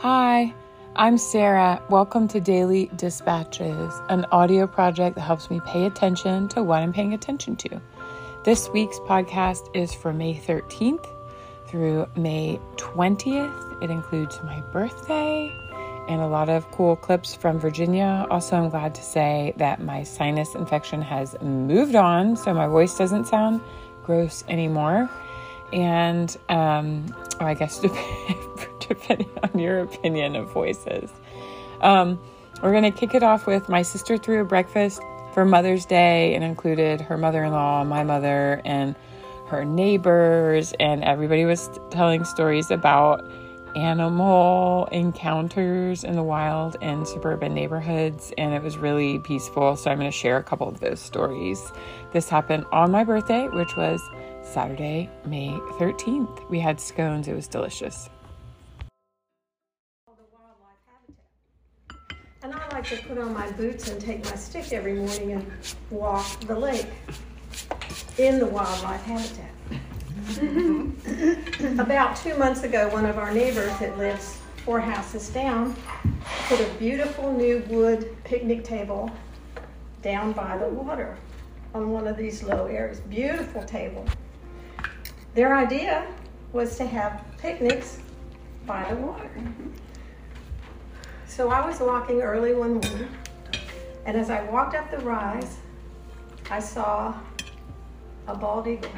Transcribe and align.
Hi, 0.00 0.54
I'm 0.94 1.16
Sarah. 1.16 1.82
Welcome 1.88 2.28
to 2.28 2.38
Daily 2.38 2.90
Dispatches, 2.96 3.94
an 4.10 4.26
audio 4.30 4.66
project 4.66 5.16
that 5.16 5.22
helps 5.22 5.48
me 5.48 5.58
pay 5.64 5.86
attention 5.86 6.48
to 6.48 6.62
what 6.62 6.82
I'm 6.82 6.92
paying 6.92 7.14
attention 7.14 7.56
to. 7.56 7.80
This 8.44 8.68
week's 8.68 8.98
podcast 9.00 9.74
is 9.74 9.94
for 9.94 10.12
May 10.12 10.34
13th 10.34 11.08
through 11.66 12.06
May 12.14 12.60
20th. 12.76 13.82
It 13.82 13.90
includes 13.90 14.38
my 14.42 14.60
birthday 14.70 15.50
and 16.08 16.20
a 16.20 16.26
lot 16.26 16.50
of 16.50 16.70
cool 16.72 16.96
clips 16.96 17.34
from 17.34 17.58
Virginia. 17.58 18.26
Also, 18.30 18.54
I'm 18.56 18.68
glad 18.68 18.94
to 18.96 19.02
say 19.02 19.54
that 19.56 19.80
my 19.80 20.02
sinus 20.02 20.54
infection 20.54 21.00
has 21.00 21.40
moved 21.40 21.94
on, 21.94 22.36
so 22.36 22.52
my 22.52 22.66
voice 22.66 22.98
doesn't 22.98 23.28
sound 23.28 23.62
gross 24.04 24.44
anymore. 24.46 25.08
And 25.72 26.36
um, 26.50 27.06
oh, 27.40 27.46
I 27.46 27.54
guess 27.54 27.80
depending 28.88 29.30
on 29.42 29.58
your 29.58 29.80
opinion 29.80 30.36
of 30.36 30.50
voices. 30.52 31.10
Um, 31.80 32.18
we're 32.62 32.72
going 32.72 32.84
to 32.84 32.90
kick 32.90 33.14
it 33.14 33.22
off 33.22 33.46
with 33.46 33.68
my 33.68 33.82
sister 33.82 34.16
threw 34.16 34.40
a 34.40 34.44
breakfast 34.44 35.00
for 35.34 35.44
Mother's 35.44 35.84
Day 35.84 36.34
and 36.34 36.42
included 36.42 37.02
her 37.02 37.18
mother 37.18 37.44
in 37.44 37.52
law, 37.52 37.84
my 37.84 38.02
mother, 38.02 38.62
and 38.64 38.94
her 39.48 39.64
neighbors, 39.64 40.72
and 40.80 41.04
everybody 41.04 41.44
was 41.44 41.68
telling 41.90 42.24
stories 42.24 42.70
about 42.70 43.30
animal 43.76 44.88
encounters 44.90 46.02
in 46.02 46.14
the 46.14 46.22
wild 46.22 46.76
and 46.80 47.06
suburban 47.06 47.52
neighborhoods, 47.52 48.32
and 48.38 48.54
it 48.54 48.62
was 48.62 48.78
really 48.78 49.18
peaceful. 49.18 49.76
So, 49.76 49.90
I'm 49.90 49.98
going 49.98 50.10
to 50.10 50.16
share 50.16 50.38
a 50.38 50.42
couple 50.42 50.68
of 50.68 50.80
those 50.80 51.00
stories. 51.00 51.60
This 52.12 52.30
happened 52.30 52.64
on 52.72 52.90
my 52.90 53.04
birthday, 53.04 53.46
which 53.48 53.76
was 53.76 54.00
Saturday, 54.42 55.10
May 55.26 55.50
13th. 55.78 56.48
We 56.48 56.60
had 56.60 56.80
scones, 56.80 57.28
it 57.28 57.34
was 57.34 57.46
delicious. 57.46 58.08
And 62.46 62.54
I 62.54 62.68
like 62.68 62.86
to 62.90 62.96
put 62.98 63.18
on 63.18 63.34
my 63.34 63.50
boots 63.50 63.88
and 63.88 64.00
take 64.00 64.24
my 64.24 64.36
stick 64.36 64.72
every 64.72 64.94
morning 64.94 65.32
and 65.32 65.50
walk 65.90 66.38
the 66.42 66.54
lake 66.56 66.86
in 68.18 68.38
the 68.38 68.46
wildlife 68.46 69.02
habitat. 69.02 69.50
About 71.80 72.14
two 72.14 72.36
months 72.36 72.62
ago, 72.62 72.88
one 72.90 73.04
of 73.04 73.18
our 73.18 73.34
neighbors 73.34 73.76
that 73.80 73.98
lives 73.98 74.38
four 74.64 74.78
houses 74.78 75.28
down 75.30 75.74
put 76.46 76.60
a 76.60 76.68
beautiful 76.78 77.32
new 77.32 77.64
wood 77.66 78.16
picnic 78.22 78.62
table 78.62 79.10
down 80.00 80.30
by 80.30 80.56
the 80.56 80.68
water 80.68 81.18
on 81.74 81.90
one 81.90 82.06
of 82.06 82.16
these 82.16 82.44
low 82.44 82.66
areas. 82.66 83.00
Beautiful 83.00 83.64
table. 83.64 84.06
Their 85.34 85.56
idea 85.56 86.06
was 86.52 86.76
to 86.76 86.86
have 86.86 87.24
picnics 87.38 87.98
by 88.66 88.86
the 88.88 88.94
water. 88.94 89.30
So 91.36 91.50
I 91.50 91.66
was 91.66 91.80
walking 91.80 92.22
early 92.22 92.54
one 92.54 92.80
morning, 92.80 93.08
and 94.06 94.16
as 94.16 94.30
I 94.30 94.42
walked 94.44 94.74
up 94.74 94.90
the 94.90 95.00
rise, 95.00 95.58
I 96.50 96.60
saw 96.60 97.14
a 98.26 98.34
bald 98.34 98.66
eagle. 98.66 98.90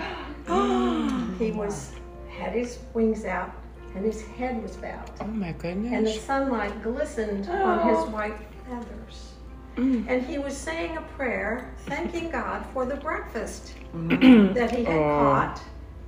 he 1.40 1.50
was 1.50 1.96
had 2.30 2.52
his 2.52 2.78
wings 2.94 3.24
out, 3.24 3.50
and 3.96 4.04
his 4.04 4.22
head 4.22 4.62
was 4.62 4.76
bowed. 4.76 5.10
Oh 5.20 5.24
my 5.24 5.50
goodness. 5.50 5.92
And 5.92 6.06
the 6.06 6.12
sunlight 6.12 6.80
glistened 6.80 7.48
on 7.48 7.88
his 7.88 7.98
oh. 7.98 8.10
white 8.10 8.38
feathers. 8.68 9.32
Mm. 9.74 10.04
And 10.06 10.24
he 10.24 10.38
was 10.38 10.56
saying 10.56 10.96
a 10.96 11.02
prayer, 11.16 11.74
thanking 11.86 12.30
God 12.30 12.64
for 12.72 12.86
the 12.86 12.94
breakfast 12.94 13.74
mm. 13.92 14.54
that 14.54 14.70
he 14.70 14.84
had 14.84 14.94
Oh. 14.94 15.18
caught 15.18 15.60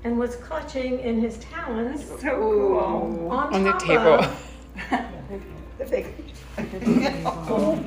and 0.04 0.16
was 0.16 0.36
clutching 0.36 1.00
in 1.00 1.20
his 1.20 1.38
talons 1.38 2.04
So 2.04 2.36
cool. 2.36 2.78
on, 3.32 3.52
on 3.52 3.64
the 3.64 3.72
top 3.72 3.82
table. 3.82 5.46
of 5.80 5.90
the 5.90 5.96
big. 5.96 6.06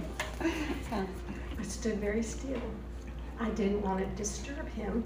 I 1.60 1.64
stood 1.64 1.98
very 2.00 2.24
still. 2.24 2.62
I 3.40 3.50
didn't 3.50 3.82
want 3.82 4.00
to 4.00 4.06
disturb 4.16 4.68
him 4.70 5.04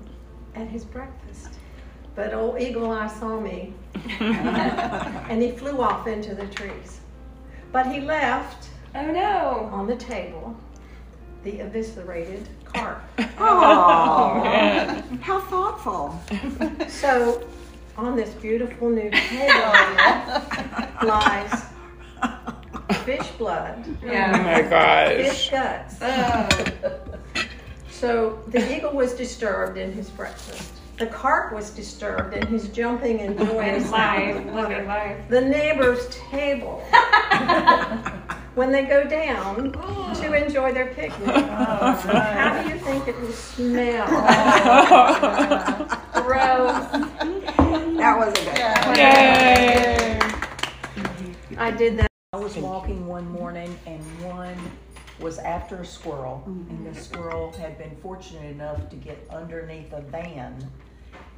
at 0.56 0.68
his 0.68 0.86
breakfast. 0.86 1.50
But 2.16 2.34
old 2.34 2.60
Eagle 2.60 2.92
Eye 2.92 3.08
saw 3.08 3.40
me 3.40 3.74
and 4.20 5.42
he 5.42 5.52
flew 5.52 5.82
off 5.82 6.08
into 6.08 6.34
the 6.34 6.48
trees. 6.48 7.00
But 7.72 7.92
he 7.92 8.02
left 8.02 8.70
Oh 8.96 9.12
no. 9.12 9.70
on 9.72 9.86
the 9.88 9.96
table 9.96 10.56
the 11.44 11.60
eviscerated 11.60 12.48
carp. 12.66 13.04
Oh, 13.40 14.42
Man. 14.44 15.20
how 15.20 15.40
thoughtful. 15.42 16.20
So 16.90 17.48
on 17.96 18.16
this 18.16 18.32
beautiful 18.32 18.90
new 18.90 19.12
table 19.12 19.72
lies 21.04 21.66
fish 23.08 23.32
blood, 23.38 23.86
Oh 24.04 24.06
my 24.06 24.62
gosh. 24.64 25.16
fish 25.16 25.50
guts. 25.50 25.96
Oh. 26.02 26.50
So 27.90 28.44
the 28.50 28.76
eagle 28.76 28.92
was 28.92 29.14
disturbed 29.14 29.78
in 29.78 29.94
his 29.94 30.10
breakfast. 30.10 30.74
The 31.00 31.08
carp 31.08 31.54
was 31.54 31.70
disturbed 31.70 32.34
in 32.34 32.46
his 32.48 32.68
jumping 32.68 33.22
and 33.22 33.40
joyous 33.40 33.90
life, 33.92 34.36
living 34.54 34.88
life. 34.88 35.18
The 35.30 35.40
neighbor's 35.40 36.10
table. 36.30 36.80
when 38.56 38.74
they 38.74 38.84
go 38.84 39.06
down 39.06 39.72
to 39.72 39.80
oh. 39.82 40.34
enjoy 40.34 40.74
their 40.74 40.88
picnic. 40.88 41.30
Oh, 41.30 41.94
How 42.12 42.62
do 42.62 42.68
you 42.70 42.78
think 42.78 43.08
it 43.08 43.18
will 43.22 43.32
smell? 43.32 44.08
Gross. 46.14 46.74
That 47.96 48.18
was 48.18 48.34
a 48.34 48.44
good 48.44 48.86
one. 48.86 48.98
Yay. 48.98 50.20
I 51.58 51.72
did 51.72 52.00
that. 52.00 52.08
I 52.38 52.40
was 52.40 52.56
walking 52.56 53.08
one 53.08 53.28
morning 53.32 53.76
and 53.88 54.00
one 54.24 54.56
was 55.20 55.40
after 55.40 55.78
a 55.78 55.86
squirrel, 55.86 56.44
and 56.46 56.86
the 56.86 56.94
squirrel 56.94 57.52
had 57.54 57.80
been 57.80 57.96
fortunate 57.96 58.52
enough 58.52 58.92
to 58.92 58.96
get 58.96 59.18
underneath 59.32 59.92
a 59.92 60.02
van. 60.02 60.56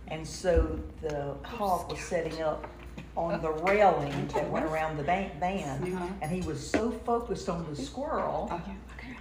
And 0.10 0.28
so 0.28 0.78
the 1.02 1.36
hawk 1.46 1.90
was 1.90 2.02
setting 2.02 2.42
up 2.42 2.68
on 3.16 3.42
the 3.42 3.50
railing 3.50 4.28
that 4.34 4.52
went 4.52 4.66
around 4.66 4.98
the 4.98 5.04
van, 5.04 5.40
van 5.40 6.18
and 6.22 6.30
he 6.30 6.42
was 6.42 6.70
so 6.70 6.92
focused 6.92 7.48
on 7.48 7.66
the 7.70 7.81
squirrel 7.81 8.52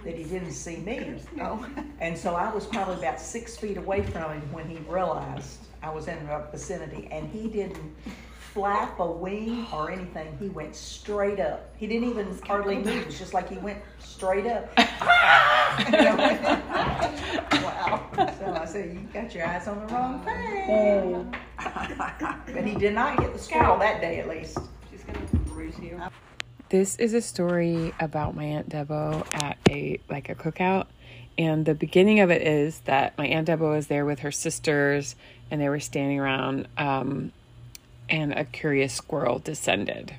that 0.03 0.15
he 0.15 0.25
didn't 0.25 0.51
see 0.51 0.75
me. 0.81 1.15
And 2.01 2.17
so 2.17 2.35
I 2.35 2.53
was 2.53 2.65
probably 2.65 2.95
about 2.95 3.21
six 3.21 3.55
feet 3.55 3.77
away 3.77 4.01
from 4.01 4.33
him 4.33 4.51
when 4.51 4.67
he 4.67 4.79
realized 4.79 5.59
I 5.81 5.91
was 5.91 6.09
in 6.09 6.27
the 6.27 6.45
vicinity, 6.51 7.07
and 7.09 7.29
he 7.29 7.47
didn't 7.47 7.95
flap 8.53 8.99
a 8.99 9.05
wing 9.05 9.65
or 9.71 9.91
anything. 9.91 10.35
He 10.39 10.49
went 10.49 10.75
straight 10.75 11.39
up. 11.39 11.69
He 11.77 11.87
didn't 11.87 12.09
even 12.09 12.37
hardly 12.45 12.77
move. 12.77 12.87
It 12.87 13.05
was 13.05 13.19
just 13.19 13.33
like 13.33 13.49
he 13.49 13.57
went 13.57 13.79
straight 13.99 14.47
up. 14.47 14.69
wow. 17.51 18.09
So 18.39 18.53
I 18.53 18.65
said, 18.65 18.93
You 18.93 19.07
got 19.13 19.33
your 19.33 19.45
eyes 19.45 19.67
on 19.67 19.85
the 19.85 19.93
wrong 19.93 20.23
thing. 20.23 21.35
but 22.53 22.65
he 22.65 22.75
did 22.75 22.93
not 22.93 23.17
get 23.19 23.33
the 23.33 23.39
squirrel 23.39 23.77
that 23.79 24.01
day, 24.01 24.19
at 24.19 24.27
least. 24.27 24.57
She's 24.91 25.03
gonna 25.03 25.25
bruise 25.45 25.77
you. 25.79 26.01
This 26.69 26.95
is 26.97 27.13
a 27.13 27.21
story 27.21 27.93
about 27.99 28.35
my 28.35 28.43
aunt 28.43 28.69
Debo 28.69 29.25
at 29.33 29.57
a 29.67 29.99
like 30.09 30.29
a 30.29 30.35
cookout, 30.35 30.85
and 31.37 31.65
the 31.65 31.73
beginning 31.73 32.19
of 32.19 32.29
it 32.29 32.41
is 32.43 32.81
that 32.81 33.17
my 33.17 33.25
aunt 33.25 33.47
Debo 33.47 33.71
was 33.71 33.87
there 33.87 34.05
with 34.05 34.19
her 34.19 34.31
sisters, 34.31 35.15
and 35.49 35.59
they 35.59 35.69
were 35.69 35.79
standing 35.79 36.19
around, 36.19 36.67
um, 36.77 37.31
and 38.09 38.33
a 38.33 38.45
curious 38.45 38.93
squirrel 38.93 39.39
descended. 39.39 40.13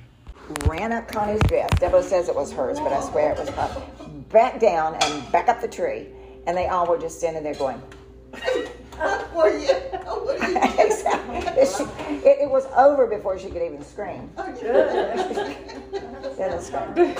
Ran 0.65 0.91
up 0.91 1.07
Connie's 1.07 1.41
dress. 1.47 1.69
Deborah 1.79 2.03
says 2.03 2.27
it 2.29 2.35
was 2.35 2.51
hers, 2.51 2.79
but 2.79 2.91
I 2.91 3.01
swear 3.01 3.31
it 3.31 3.39
was 3.39 3.49
Connie. 3.49 3.85
Back 4.29 4.59
down 4.59 4.95
and 5.01 5.31
back 5.31 5.47
up 5.49 5.61
the 5.61 5.67
tree. 5.67 6.07
And 6.47 6.57
they 6.57 6.67
all 6.67 6.87
were 6.87 6.97
just 6.97 7.19
standing 7.19 7.43
there 7.43 7.53
going, 7.55 7.81
Well, 8.33 9.49
yeah. 9.61 10.03
What 10.03 10.41
are 10.41 10.49
you 10.49 10.57
exactly. 10.79 11.65
She- 11.65 12.27
it, 12.27 12.39
it 12.41 12.49
was 12.49 12.65
over 12.75 13.07
before 13.07 13.37
she 13.39 13.49
could 13.49 13.61
even 13.61 13.83
scream. 13.83 14.29
Oh, 14.37 14.51
Didn't 16.37 16.61
scream. 16.61 17.15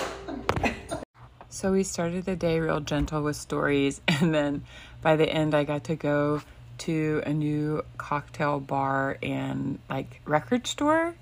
So 1.48 1.72
we 1.72 1.84
started 1.84 2.24
the 2.24 2.34
day 2.36 2.58
real 2.58 2.80
gentle 2.80 3.22
with 3.22 3.36
stories, 3.36 4.00
and 4.08 4.34
then 4.34 4.64
by 5.00 5.16
the 5.16 5.28
end, 5.28 5.54
I 5.54 5.64
got 5.64 5.84
to 5.84 5.94
go 5.94 6.42
to 6.78 7.22
a 7.26 7.32
new 7.32 7.84
cocktail 7.98 8.60
bar 8.60 9.18
and 9.22 9.78
like 9.88 10.20
record 10.24 10.66
store 10.66 11.14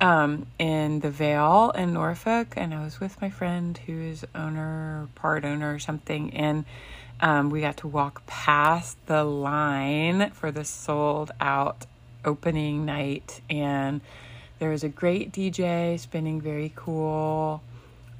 um, 0.00 0.46
in 0.58 1.00
the 1.00 1.10
Vale 1.10 1.72
in 1.74 1.92
Norfolk, 1.92 2.54
and 2.56 2.72
I 2.72 2.82
was 2.84 3.00
with 3.00 3.20
my 3.20 3.30
friend 3.30 3.76
who 3.86 4.00
is 4.00 4.24
owner, 4.34 5.08
part 5.14 5.44
owner, 5.44 5.74
or 5.74 5.78
something, 5.78 6.34
and 6.34 6.64
um, 7.20 7.50
we 7.50 7.60
got 7.60 7.78
to 7.78 7.88
walk 7.88 8.24
past 8.26 8.96
the 9.06 9.24
line 9.24 10.30
for 10.30 10.50
the 10.50 10.64
sold 10.64 11.30
out 11.40 11.86
opening 12.24 12.86
night, 12.86 13.42
and 13.50 14.00
there 14.58 14.70
was 14.70 14.84
a 14.84 14.88
great 14.88 15.32
DJ 15.32 15.98
spinning 15.98 16.40
very 16.40 16.72
cool 16.74 17.62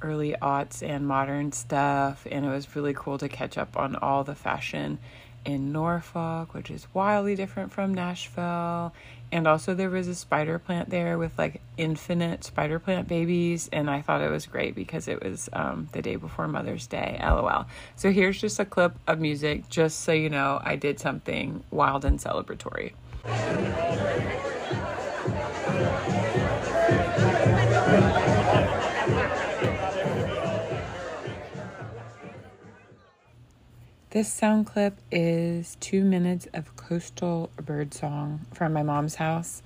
early 0.03 0.35
aughts 0.41 0.81
and 0.87 1.07
modern 1.07 1.51
stuff, 1.51 2.27
and 2.29 2.45
it 2.45 2.49
was 2.49 2.75
really 2.75 2.93
cool 2.93 3.17
to 3.17 3.29
catch 3.29 3.57
up 3.57 3.77
on 3.77 3.95
all 3.95 4.23
the 4.23 4.35
fashion 4.35 4.97
in 5.45 5.71
Norfolk, 5.71 6.53
which 6.53 6.69
is 6.69 6.87
wildly 6.93 7.35
different 7.35 7.71
from 7.71 7.93
Nashville. 7.93 8.93
And 9.31 9.47
also, 9.47 9.73
there 9.73 9.89
was 9.89 10.07
a 10.07 10.15
spider 10.15 10.59
plant 10.59 10.89
there 10.89 11.17
with 11.17 11.37
like 11.37 11.61
infinite 11.77 12.43
spider 12.43 12.79
plant 12.79 13.07
babies. 13.07 13.69
And 13.71 13.89
I 13.89 14.01
thought 14.01 14.21
it 14.21 14.29
was 14.29 14.45
great 14.45 14.75
because 14.75 15.07
it 15.07 15.23
was 15.23 15.49
um, 15.53 15.87
the 15.93 16.01
day 16.01 16.17
before 16.17 16.47
Mother's 16.47 16.85
Day. 16.85 17.17
LOL. 17.21 17.65
So, 17.95 18.11
here's 18.11 18.39
just 18.39 18.59
a 18.59 18.65
clip 18.65 18.93
of 19.07 19.19
music, 19.19 19.69
just 19.69 20.01
so 20.01 20.11
you 20.11 20.29
know 20.29 20.59
I 20.63 20.75
did 20.75 20.99
something 20.99 21.63
wild 21.71 22.03
and 22.03 22.19
celebratory. 22.19 22.91
This 34.11 34.27
sound 34.27 34.65
clip 34.65 34.97
is 35.09 35.77
two 35.79 36.03
minutes 36.03 36.45
of 36.53 36.75
coastal 36.75 37.49
bird 37.55 37.93
song 37.93 38.41
from 38.53 38.73
my 38.73 38.83
mom's 38.83 39.15
house, 39.15 39.63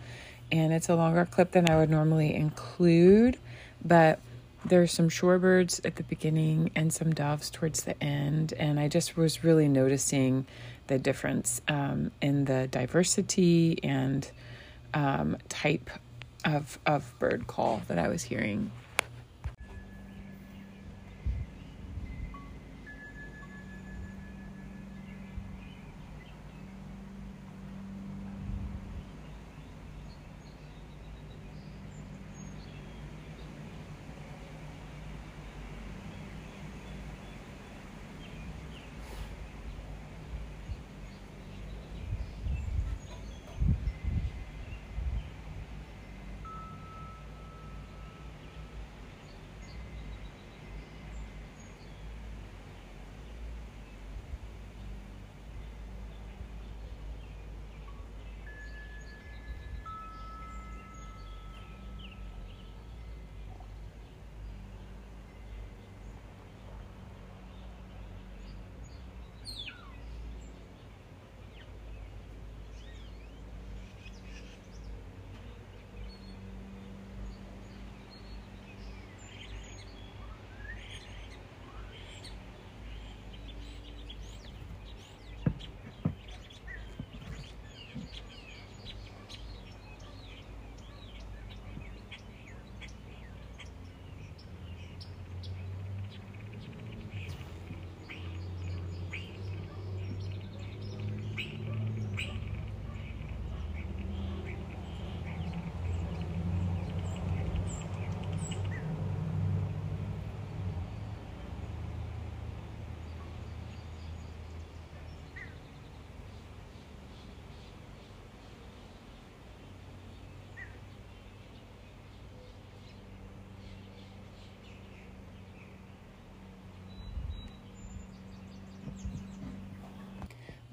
and 0.52 0.72
it's 0.72 0.88
a 0.88 0.94
longer 0.94 1.26
clip 1.26 1.50
than 1.50 1.68
I 1.68 1.78
would 1.78 1.90
normally 1.90 2.36
include, 2.36 3.40
but 3.84 4.20
there's 4.64 4.92
some 4.92 5.10
shorebirds 5.10 5.84
at 5.84 5.96
the 5.96 6.04
beginning 6.04 6.70
and 6.76 6.94
some 6.94 7.12
doves 7.12 7.50
towards 7.50 7.86
the 7.86 8.00
end, 8.04 8.54
and 8.60 8.80
I 8.80 8.88
just 8.88 9.18
was 9.18 9.44
really 9.44 9.68
noticing 9.68 10.46
the 10.86 11.00
difference 11.00 11.60
um, 11.68 12.12
in 12.22 12.46
the 12.46 12.68
diversity 12.68 13.80
and 13.82 14.30
um, 14.94 15.38
type 15.50 15.90
of 16.46 16.78
of 16.86 17.18
bird 17.18 17.48
call 17.48 17.82
that 17.88 17.98
I 17.98 18.10
was 18.10 18.22
hearing. 18.22 18.70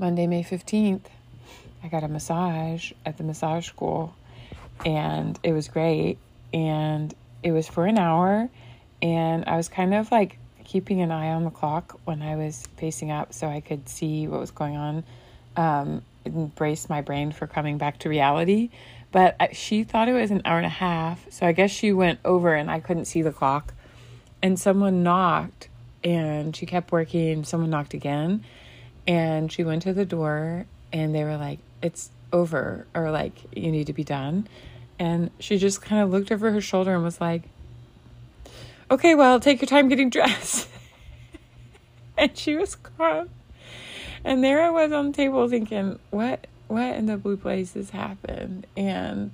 Monday, 0.02 0.26
May 0.26 0.42
15th, 0.42 1.04
I 1.84 1.86
got 1.86 2.02
a 2.02 2.08
massage 2.08 2.90
at 3.06 3.18
the 3.18 3.22
massage 3.22 3.68
school 3.68 4.12
and 4.84 5.38
it 5.44 5.52
was 5.52 5.68
great. 5.68 6.18
And 6.52 7.14
it 7.44 7.52
was 7.52 7.68
for 7.68 7.86
an 7.86 7.98
hour. 7.98 8.50
And 9.00 9.44
I 9.46 9.56
was 9.56 9.68
kind 9.68 9.94
of 9.94 10.10
like 10.10 10.38
keeping 10.64 11.02
an 11.02 11.12
eye 11.12 11.28
on 11.28 11.44
the 11.44 11.50
clock 11.50 12.00
when 12.04 12.20
I 12.20 12.34
was 12.34 12.66
pacing 12.76 13.12
up 13.12 13.32
so 13.32 13.46
I 13.46 13.60
could 13.60 13.88
see 13.88 14.26
what 14.26 14.40
was 14.40 14.50
going 14.50 14.74
on 14.76 15.04
um, 15.56 16.02
brace 16.56 16.88
my 16.88 17.00
brain 17.00 17.30
for 17.30 17.46
coming 17.46 17.78
back 17.78 17.98
to 17.98 18.08
reality. 18.08 18.70
But 19.12 19.54
she 19.54 19.84
thought 19.84 20.08
it 20.08 20.14
was 20.14 20.32
an 20.32 20.42
hour 20.44 20.56
and 20.56 20.66
a 20.66 20.68
half. 20.68 21.30
So 21.30 21.46
I 21.46 21.52
guess 21.52 21.70
she 21.70 21.92
went 21.92 22.18
over 22.24 22.52
and 22.52 22.68
I 22.72 22.80
couldn't 22.80 23.04
see 23.04 23.22
the 23.22 23.30
clock. 23.30 23.72
And 24.42 24.58
someone 24.58 25.04
knocked 25.04 25.68
and 26.02 26.56
she 26.56 26.66
kept 26.66 26.90
working. 26.90 27.44
Someone 27.44 27.70
knocked 27.70 27.94
again 27.94 28.42
and 29.06 29.50
she 29.50 29.64
went 29.64 29.82
to 29.82 29.92
the 29.92 30.04
door 30.04 30.66
and 30.92 31.14
they 31.14 31.24
were 31.24 31.36
like 31.36 31.58
it's 31.82 32.10
over 32.32 32.86
or 32.94 33.10
like 33.10 33.34
you 33.54 33.70
need 33.70 33.86
to 33.86 33.92
be 33.92 34.04
done. 34.04 34.48
And 34.98 35.30
she 35.38 35.58
just 35.58 35.82
kind 35.82 36.02
of 36.02 36.10
looked 36.10 36.30
over 36.30 36.52
her 36.52 36.60
shoulder 36.60 36.94
and 36.94 37.02
was 37.02 37.20
like 37.20 37.42
okay 38.90 39.14
well 39.14 39.40
take 39.40 39.60
your 39.60 39.66
time 39.66 39.88
getting 39.88 40.10
dressed. 40.18 40.68
And 42.18 42.36
she 42.36 42.56
was 42.56 42.74
gone 42.74 43.30
and 44.24 44.44
there 44.44 44.62
i 44.62 44.70
was 44.70 44.92
on 44.92 45.08
the 45.08 45.12
table 45.12 45.48
thinking 45.48 45.98
what 46.10 46.46
what 46.68 46.94
in 46.94 47.04
the 47.04 47.18
blue 47.18 47.36
places 47.36 47.90
happened? 47.90 48.66
And 48.76 49.30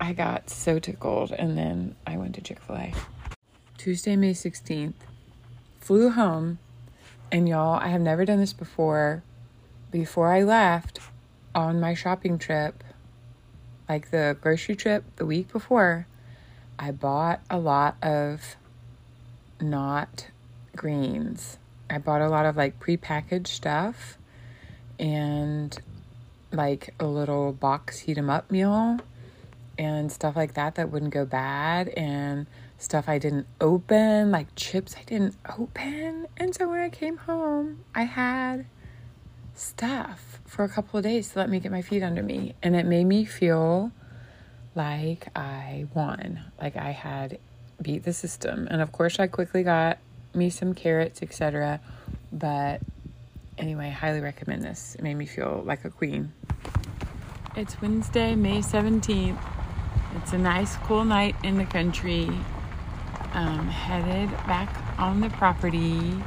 i 0.00 0.12
got 0.12 0.48
so 0.48 0.78
tickled. 0.78 1.32
And 1.32 1.58
then 1.58 1.96
i 2.06 2.16
went 2.16 2.36
to 2.36 2.40
chick-fil-a. 2.40 2.92
Tuesday 3.76 4.14
may 4.14 4.32
16th 4.32 4.94
flew 5.80 6.10
home 6.10 6.58
and 7.32 7.48
y'all, 7.48 7.78
I 7.78 7.88
have 7.88 8.00
never 8.00 8.24
done 8.24 8.38
this 8.38 8.52
before. 8.52 9.22
Before 9.90 10.32
I 10.32 10.42
left 10.42 11.00
on 11.54 11.80
my 11.80 11.94
shopping 11.94 12.38
trip, 12.38 12.84
like 13.88 14.10
the 14.10 14.36
grocery 14.40 14.76
trip 14.76 15.04
the 15.16 15.26
week 15.26 15.52
before, 15.52 16.06
I 16.78 16.92
bought 16.92 17.40
a 17.50 17.58
lot 17.58 17.96
of 18.02 18.56
not 19.60 20.28
greens. 20.76 21.58
I 21.88 21.98
bought 21.98 22.20
a 22.20 22.28
lot 22.28 22.46
of 22.46 22.56
like 22.56 22.78
prepackaged 22.78 23.48
stuff 23.48 24.16
and 24.98 25.76
like 26.52 26.94
a 27.00 27.06
little 27.06 27.52
box 27.52 28.00
heat 28.00 28.18
'em 28.18 28.30
up 28.30 28.50
meal 28.50 28.98
and 29.78 30.12
stuff 30.12 30.36
like 30.36 30.54
that 30.54 30.74
that 30.76 30.90
wouldn't 30.90 31.12
go 31.12 31.24
bad 31.24 31.88
and 31.88 32.46
stuff 32.80 33.08
I 33.08 33.18
didn't 33.18 33.46
open, 33.60 34.30
like 34.30 34.54
chips 34.56 34.96
I 34.98 35.02
didn't 35.04 35.36
open. 35.58 36.26
And 36.36 36.54
so 36.54 36.68
when 36.68 36.80
I 36.80 36.88
came 36.88 37.18
home, 37.18 37.84
I 37.94 38.04
had 38.04 38.66
stuff 39.54 40.40
for 40.46 40.64
a 40.64 40.68
couple 40.68 40.96
of 40.96 41.04
days 41.04 41.30
to 41.30 41.38
let 41.38 41.50
me 41.50 41.60
get 41.60 41.70
my 41.70 41.82
feet 41.82 42.02
under 42.02 42.22
me. 42.22 42.54
And 42.62 42.74
it 42.74 42.86
made 42.86 43.04
me 43.04 43.24
feel 43.24 43.92
like 44.74 45.28
I 45.36 45.86
won, 45.94 46.40
like 46.60 46.76
I 46.76 46.92
had 46.92 47.38
beat 47.82 48.04
the 48.04 48.14
system. 48.14 48.66
And 48.70 48.80
of 48.80 48.92
course, 48.92 49.20
I 49.20 49.26
quickly 49.26 49.62
got 49.62 49.98
me 50.34 50.48
some 50.48 50.74
carrots, 50.74 51.22
etc. 51.22 51.80
But 52.32 52.80
anyway, 53.58 53.88
I 53.88 53.90
highly 53.90 54.20
recommend 54.20 54.62
this. 54.62 54.94
It 54.94 55.02
made 55.02 55.14
me 55.14 55.26
feel 55.26 55.62
like 55.66 55.84
a 55.84 55.90
queen. 55.90 56.32
It's 57.56 57.80
Wednesday, 57.82 58.34
May 58.34 58.60
17th. 58.60 59.38
It's 60.16 60.32
a 60.32 60.38
nice, 60.38 60.76
cool 60.76 61.04
night 61.04 61.36
in 61.44 61.58
the 61.58 61.64
country 61.64 62.28
um, 63.32 63.68
headed 63.68 64.30
back 64.46 64.98
on 64.98 65.20
the 65.20 65.30
property. 65.30 66.22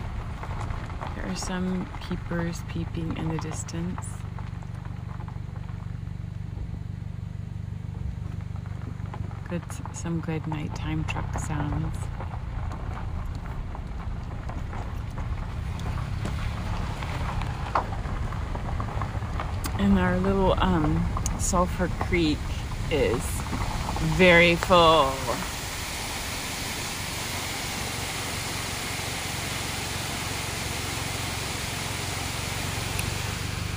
There 1.15 1.25
are 1.25 1.35
some 1.35 1.89
peepers 2.01 2.61
peeping 2.69 3.17
in 3.17 3.29
the 3.29 3.37
distance. 3.37 4.05
Good, 9.49 9.61
some 9.93 10.19
good 10.19 10.47
nighttime 10.47 11.03
truck 11.05 11.37
sounds. 11.39 11.97
And 19.79 19.99
our 19.99 20.17
little 20.19 20.53
um, 20.59 21.05
Sulphur 21.39 21.89
Creek 21.99 22.37
is 22.89 23.21
very 24.15 24.55
full. 24.55 25.13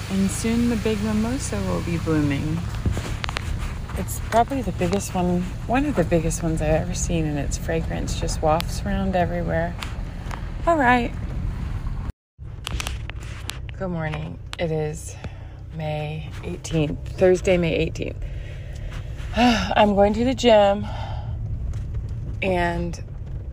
And 0.09 0.31
soon 0.31 0.69
the 0.69 0.77
big 0.77 1.03
mimosa 1.03 1.61
will 1.63 1.83
be 1.83 1.99
blooming. 1.99 2.59
It's 3.99 4.21
probably 4.31 4.63
the 4.63 4.73
biggest 4.73 5.15
one, 5.15 5.43
one 5.67 5.85
of 5.85 5.97
the 5.97 6.05
biggest 6.05 6.45
ones 6.45 6.63
I've 6.63 6.83
ever 6.83 6.95
seen, 6.95 7.25
and 7.25 7.37
its 7.39 7.59
fragrance 7.59 8.21
just 8.21 8.41
wafts 8.41 8.83
around 8.83 9.17
everywhere. 9.17 9.75
All 10.65 10.77
right. 10.77 11.13
Good 13.77 13.89
morning. 13.89 14.39
It 14.61 14.71
is 14.71 15.17
May 15.75 16.31
18th, 16.43 17.05
Thursday, 17.05 17.57
May 17.57 17.91
18th. 17.91 18.17
I'm 19.37 19.97
going 19.97 20.15
to 20.15 20.25
the 20.25 20.35
gym, 20.35 20.87
and 22.43 23.03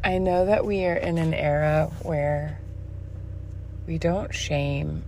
I 0.03 0.19
know 0.19 0.45
that 0.45 0.65
we 0.65 0.85
are 0.85 0.95
in 0.95 1.17
an 1.17 1.33
era 1.33 1.89
where 2.03 2.59
we 3.87 3.97
don't 3.97 4.33
shame 4.35 5.03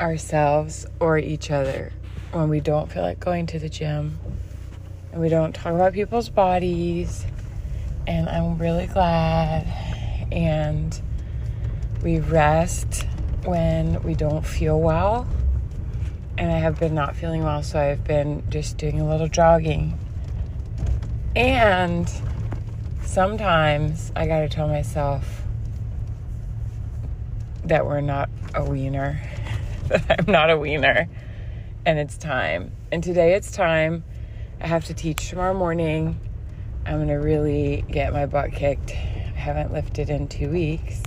ourselves 0.00 0.86
or 0.98 1.18
each 1.18 1.50
other 1.50 1.92
when 2.32 2.48
we 2.48 2.60
don't 2.60 2.90
feel 2.90 3.02
like 3.02 3.20
going 3.20 3.46
to 3.46 3.58
the 3.58 3.68
gym. 3.68 4.18
And 5.12 5.20
we 5.20 5.28
don't 5.28 5.54
talk 5.54 5.74
about 5.74 5.92
people's 5.92 6.28
bodies. 6.28 7.26
And 8.06 8.28
I'm 8.28 8.58
really 8.58 8.86
glad. 8.86 9.66
And 10.32 10.98
we 12.02 12.20
rest 12.20 13.06
when 13.44 14.02
we 14.02 14.14
don't 14.14 14.46
feel 14.46 14.80
well. 14.80 15.28
And 16.38 16.50
I 16.50 16.58
have 16.58 16.80
been 16.80 16.94
not 16.94 17.16
feeling 17.16 17.42
well 17.42 17.62
so 17.62 17.78
I've 17.78 18.04
been 18.04 18.42
just 18.48 18.78
doing 18.78 19.00
a 19.00 19.08
little 19.08 19.28
jogging. 19.28 19.98
And 21.36 22.10
sometimes 23.02 24.12
I 24.16 24.26
got 24.26 24.40
to 24.40 24.48
tell 24.48 24.68
myself 24.68 25.42
that 27.64 27.84
we're 27.84 28.00
not 28.00 28.30
a 28.54 28.64
wiener 28.64 29.20
that 29.90 30.20
I'm 30.20 30.32
not 30.32 30.50
a 30.50 30.56
wiener 30.56 31.08
and 31.84 31.98
it's 31.98 32.16
time. 32.16 32.72
And 32.92 33.02
today 33.02 33.34
it's 33.34 33.50
time. 33.50 34.04
I 34.60 34.66
have 34.66 34.84
to 34.86 34.94
teach 34.94 35.30
tomorrow 35.30 35.54
morning. 35.54 36.20
I'm 36.86 36.96
going 36.96 37.08
to 37.08 37.14
really 37.14 37.84
get 37.90 38.12
my 38.12 38.26
butt 38.26 38.52
kicked. 38.52 38.92
I 38.92 39.38
haven't 39.38 39.72
lifted 39.72 40.10
in 40.10 40.28
two 40.28 40.50
weeks, 40.50 41.02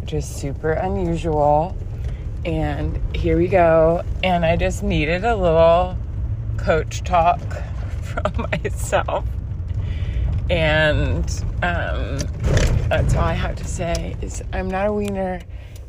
which 0.00 0.14
is 0.14 0.24
super 0.24 0.72
unusual. 0.72 1.76
And 2.44 3.00
here 3.14 3.36
we 3.36 3.48
go. 3.48 4.02
And 4.22 4.44
I 4.44 4.56
just 4.56 4.82
needed 4.82 5.24
a 5.24 5.36
little 5.36 5.96
coach 6.56 7.02
talk 7.02 7.40
from 8.02 8.46
myself. 8.52 9.26
And 10.48 11.24
um, 11.62 12.18
that's 12.88 13.14
all 13.14 13.24
I 13.24 13.32
have 13.32 13.56
to 13.56 13.64
say 13.64 14.16
is 14.20 14.42
I'm 14.52 14.68
not 14.68 14.86
a 14.86 14.92
wiener. 14.92 15.40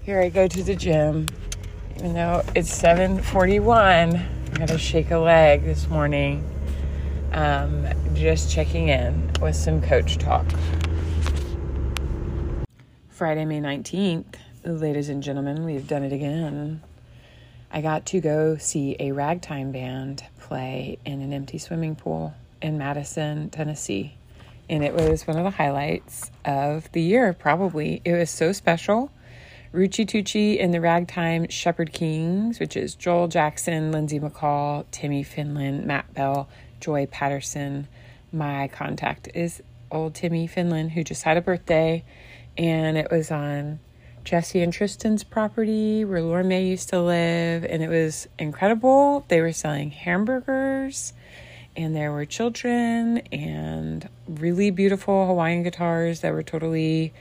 Here 0.01 0.21
I 0.21 0.29
go 0.29 0.47
to 0.47 0.63
the 0.63 0.75
gym 0.75 1.27
even 2.05 2.13
though 2.13 2.43
it's 2.53 2.69
7:41. 2.69 4.23
I 4.53 4.57
got 4.59 4.67
to 4.67 4.77
shake 4.77 5.09
a 5.09 5.17
leg 5.17 5.63
this 5.63 5.89
morning. 5.89 6.47
Um, 7.31 7.87
just 8.13 8.51
checking 8.51 8.89
in 8.89 9.31
with 9.41 9.55
some 9.55 9.81
coach 9.81 10.19
talk. 10.19 10.45
Friday, 13.09 13.43
May 13.45 13.59
19th, 13.59 14.35
ladies 14.63 15.09
and 15.09 15.23
gentlemen, 15.23 15.65
we've 15.65 15.87
done 15.87 16.03
it 16.03 16.13
again. 16.13 16.83
I 17.71 17.81
got 17.81 18.05
to 18.07 18.21
go 18.21 18.55
see 18.57 18.95
a 18.99 19.11
ragtime 19.11 19.71
band 19.71 20.25
play 20.39 20.99
in 21.05 21.21
an 21.21 21.33
empty 21.33 21.57
swimming 21.57 21.95
pool 21.95 22.35
in 22.61 22.77
Madison, 22.77 23.49
Tennessee. 23.49 24.15
And 24.69 24.83
it 24.83 24.93
was 24.93 25.25
one 25.25 25.37
of 25.37 25.43
the 25.43 25.49
highlights 25.49 26.29
of 26.45 26.91
the 26.91 27.01
year, 27.01 27.33
probably. 27.33 28.03
It 28.05 28.13
was 28.13 28.29
so 28.29 28.51
special. 28.51 29.09
Roochie 29.75 30.07
Toochie 30.07 30.63
and 30.63 30.73
the 30.73 30.79
Ragtime 30.79 31.49
Shepherd 31.49 31.91
Kings, 31.91 32.61
which 32.61 32.77
is 32.77 32.95
Joel 32.95 33.27
Jackson, 33.27 33.91
Lindsay 33.91 34.21
McCall, 34.21 34.85
Timmy 34.89 35.21
Finland, 35.21 35.85
Matt 35.85 36.13
Bell, 36.13 36.47
Joy 36.79 37.07
Patterson. 37.07 37.89
My 38.31 38.69
contact 38.69 39.27
is 39.33 39.61
old 39.91 40.15
Timmy 40.15 40.47
Finland, 40.47 40.93
who 40.93 41.03
just 41.03 41.23
had 41.23 41.35
a 41.35 41.41
birthday, 41.41 42.05
and 42.57 42.97
it 42.97 43.11
was 43.11 43.31
on 43.31 43.79
Jesse 44.23 44.61
and 44.61 44.71
Tristan's 44.71 45.25
property 45.25 46.05
where 46.05 46.21
Laura 46.21 46.45
May 46.45 46.65
used 46.65 46.87
to 46.89 47.01
live, 47.01 47.65
and 47.65 47.83
it 47.83 47.89
was 47.89 48.29
incredible. 48.39 49.25
They 49.27 49.41
were 49.41 49.51
selling 49.51 49.91
hamburgers, 49.91 51.11
and 51.75 51.93
there 51.93 52.13
were 52.13 52.23
children, 52.23 53.17
and 53.29 54.07
really 54.25 54.71
beautiful 54.71 55.27
Hawaiian 55.27 55.63
guitars 55.63 56.21
that 56.21 56.31
were 56.31 56.43
totally 56.43 57.13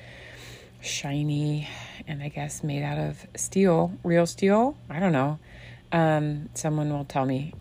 shiny 0.84 1.68
and 2.06 2.22
I 2.22 2.28
guess 2.28 2.62
made 2.62 2.82
out 2.82 2.98
of 2.98 3.26
steel, 3.36 3.92
real 4.02 4.26
steel. 4.26 4.76
I 4.88 5.00
don't 5.00 5.12
know. 5.12 5.38
Um, 5.92 6.48
someone 6.54 6.90
will 6.90 7.04
tell 7.04 7.24
me 7.24 7.54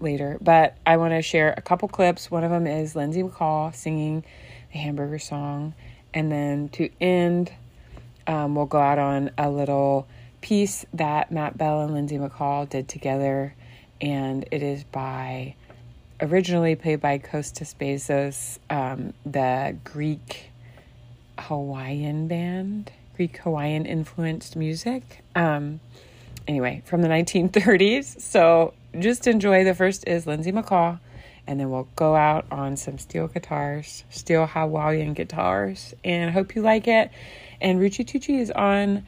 later. 0.00 0.38
But 0.40 0.76
I 0.86 0.96
want 0.96 1.14
to 1.14 1.22
share 1.22 1.54
a 1.56 1.62
couple 1.62 1.88
clips. 1.88 2.30
One 2.30 2.44
of 2.44 2.50
them 2.50 2.66
is 2.66 2.94
Lindsay 2.94 3.22
McCall 3.22 3.74
singing 3.74 4.24
the 4.72 4.78
hamburger 4.78 5.18
song. 5.18 5.74
And 6.14 6.30
then 6.30 6.68
to 6.70 6.90
end, 7.00 7.52
um, 8.26 8.54
we'll 8.54 8.66
go 8.66 8.78
out 8.78 8.98
on 8.98 9.30
a 9.36 9.50
little 9.50 10.06
piece 10.40 10.86
that 10.94 11.32
Matt 11.32 11.58
Bell 11.58 11.82
and 11.82 11.92
Lindsay 11.92 12.18
McCall 12.18 12.68
did 12.68 12.88
together. 12.88 13.54
And 14.00 14.46
it 14.50 14.62
is 14.62 14.84
by, 14.84 15.54
originally 16.20 16.76
played 16.76 17.00
by 17.00 17.18
Kostas 17.18 17.74
Bezos, 17.74 18.58
um, 18.70 19.12
the 19.26 19.76
Greek 19.84 20.47
Hawaiian 21.38 22.28
band. 22.28 22.92
Greek 23.16 23.38
Hawaiian 23.38 23.84
influenced 23.86 24.54
music. 24.54 25.24
Um, 25.34 25.80
anyway, 26.46 26.82
from 26.84 27.02
the 27.02 27.08
1930s. 27.08 28.20
So 28.20 28.74
just 28.98 29.26
enjoy. 29.26 29.64
The 29.64 29.74
first 29.74 30.06
is 30.06 30.26
Lindsay 30.26 30.52
McCall, 30.52 31.00
and 31.46 31.58
then 31.58 31.70
we'll 31.70 31.88
go 31.96 32.14
out 32.14 32.46
on 32.50 32.76
some 32.76 32.98
steel 32.98 33.28
guitars, 33.28 34.04
steel 34.10 34.46
Hawaiian 34.46 35.14
guitars, 35.14 35.94
and 36.04 36.30
hope 36.30 36.54
you 36.54 36.62
like 36.62 36.88
it. 36.88 37.10
And 37.60 37.80
Roochie 37.80 38.06
Toochie 38.06 38.38
is 38.38 38.50
on 38.50 39.04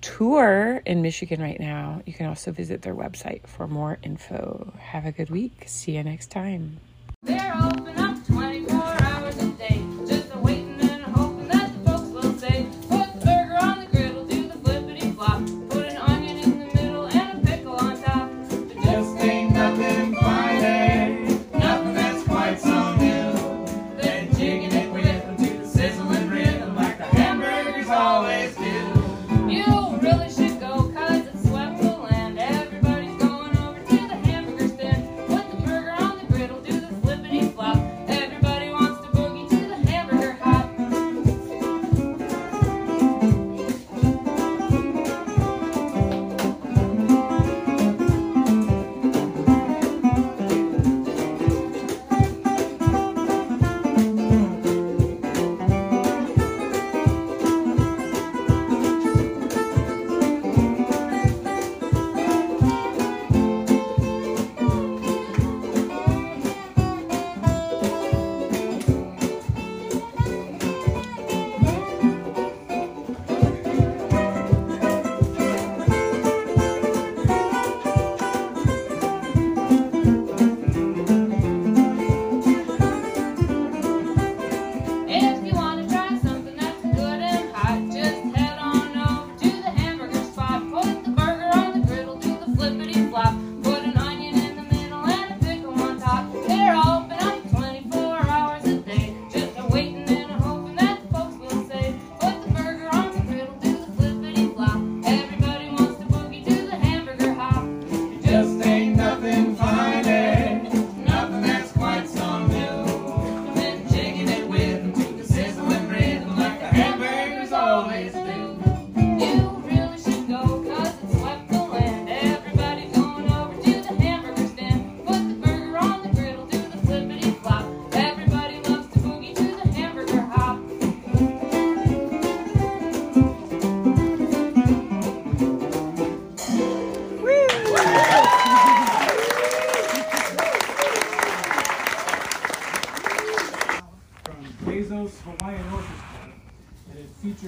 tour 0.00 0.80
in 0.86 1.02
Michigan 1.02 1.42
right 1.42 1.60
now. 1.60 2.02
You 2.06 2.12
can 2.12 2.26
also 2.26 2.52
visit 2.52 2.82
their 2.82 2.94
website 2.94 3.46
for 3.46 3.66
more 3.66 3.98
info. 4.02 4.72
Have 4.78 5.06
a 5.06 5.12
good 5.12 5.30
week. 5.30 5.64
See 5.66 5.96
you 5.96 6.02
next 6.02 6.30
time. 6.30 6.78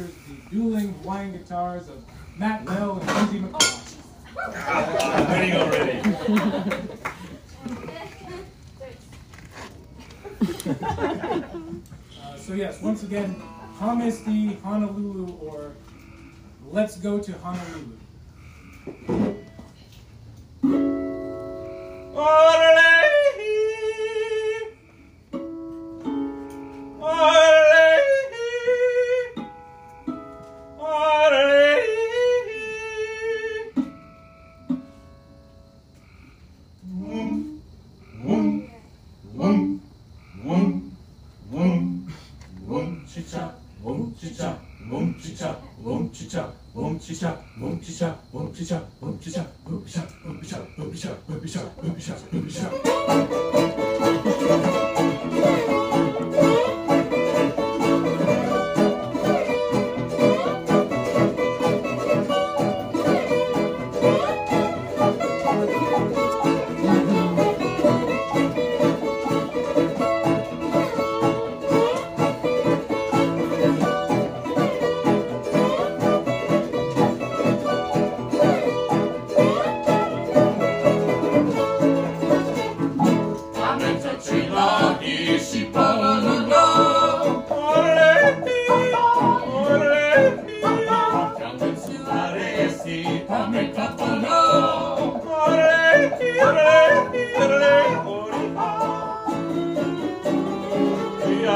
Features 0.02 0.14
the 0.50 0.50
dueling 0.50 0.92
Hawaiian 1.02 1.32
guitars 1.32 1.88
of 1.88 2.04
Matt 2.37 2.64
Bell 2.64 2.99
and 2.99 3.06
Lindsey 3.06 3.40
McCaw. 3.40 3.99
I'm 5.09 5.30
winning 5.30 5.56
already. 5.56 6.00
Uh, 12.23 12.37
so 12.37 12.54
yes, 12.54 12.80
once 12.82 13.02
again, 13.02 13.40
Hamisti 13.78 14.61
Honolulu 14.62 15.37
or 15.38 15.73
Let's 16.71 16.97
Go 16.97 17.18
to 17.21 17.32
Honolulu. 17.38 17.99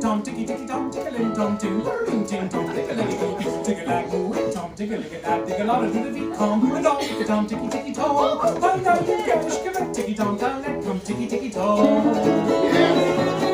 Tom 0.00 0.22
ticky 0.22 0.46
ticky 0.46 0.66
tom 0.66 0.90
tickling 0.90 1.34
tom 1.34 1.58
ting 1.58 1.82
ting 2.06 2.26
ting 2.26 2.48
tom 2.48 2.74
tickling 2.74 3.64
tickle 3.64 3.86
like 3.86 4.12
moo 4.12 4.52
tom 4.52 4.74
tickle 4.74 4.98
lick 4.98 5.26
up 5.26 5.46
tickle 5.46 5.70
all 5.70 5.82
to 5.82 5.88
the 5.88 6.10
beat 6.10 6.36
com 6.36 6.76
and 6.76 6.86
all 6.86 7.00
ticky 7.00 7.24
tom 7.24 7.46
ticky 7.46 7.68
ticky 7.68 7.92
tom. 7.92 8.60
Guys 8.60 9.62
give 9.62 9.76
it 9.76 9.94
ticky 9.94 10.14
tom 10.14 10.38
that 10.38 10.82
tom 10.84 11.00
ticky 11.00 11.26
ticky 11.26 11.50
tom. 11.50 13.53